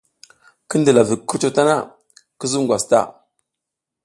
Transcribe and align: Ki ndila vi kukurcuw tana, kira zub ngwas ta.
Ki 0.67 0.75
ndila 0.79 1.01
vi 1.07 1.15
kukurcuw 1.19 1.53
tana, 1.55 1.75
kira 2.37 2.49
zub 2.51 2.63
ngwas 2.63 2.83
ta. 2.89 2.99